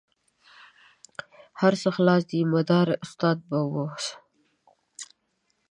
[1.61, 4.05] هر څه خلاص دي مداري استاد به اوس.